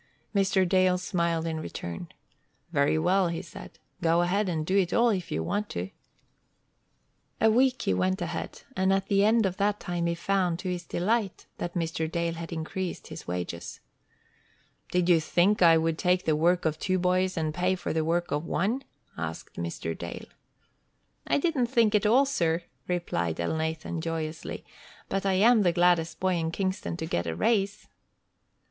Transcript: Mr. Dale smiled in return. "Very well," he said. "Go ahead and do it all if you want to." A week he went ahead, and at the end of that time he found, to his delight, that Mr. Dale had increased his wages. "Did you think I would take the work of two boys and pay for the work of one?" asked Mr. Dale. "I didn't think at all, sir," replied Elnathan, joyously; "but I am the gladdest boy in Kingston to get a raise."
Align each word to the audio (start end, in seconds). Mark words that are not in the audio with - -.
Mr. 0.33 0.67
Dale 0.67 0.97
smiled 0.97 1.45
in 1.45 1.59
return. 1.59 2.07
"Very 2.71 2.97
well," 2.97 3.27
he 3.27 3.43
said. 3.43 3.77
"Go 4.01 4.23
ahead 4.23 4.49
and 4.49 4.65
do 4.65 4.75
it 4.75 4.91
all 4.93 5.09
if 5.09 5.31
you 5.31 5.43
want 5.43 5.69
to." 5.69 5.91
A 7.39 7.51
week 7.51 7.83
he 7.83 7.93
went 7.93 8.19
ahead, 8.19 8.63
and 8.75 8.91
at 8.91 9.09
the 9.09 9.23
end 9.23 9.45
of 9.45 9.57
that 9.57 9.79
time 9.79 10.07
he 10.07 10.15
found, 10.15 10.57
to 10.57 10.71
his 10.71 10.87
delight, 10.87 11.45
that 11.59 11.75
Mr. 11.75 12.11
Dale 12.11 12.33
had 12.33 12.51
increased 12.51 13.09
his 13.09 13.27
wages. 13.27 13.79
"Did 14.91 15.07
you 15.07 15.19
think 15.19 15.61
I 15.61 15.77
would 15.77 15.99
take 15.99 16.25
the 16.25 16.35
work 16.35 16.65
of 16.65 16.79
two 16.79 16.97
boys 16.97 17.37
and 17.37 17.53
pay 17.53 17.75
for 17.75 17.93
the 17.93 18.03
work 18.03 18.31
of 18.31 18.43
one?" 18.43 18.81
asked 19.17 19.55
Mr. 19.57 19.95
Dale. 19.95 20.25
"I 21.27 21.37
didn't 21.37 21.67
think 21.67 21.93
at 21.93 22.07
all, 22.07 22.25
sir," 22.25 22.63
replied 22.87 23.37
Elnathan, 23.39 24.01
joyously; 24.01 24.65
"but 25.09 25.27
I 25.27 25.33
am 25.33 25.61
the 25.61 25.71
gladdest 25.71 26.19
boy 26.19 26.37
in 26.37 26.49
Kingston 26.49 26.97
to 26.97 27.05
get 27.05 27.27
a 27.27 27.35
raise." 27.35 27.87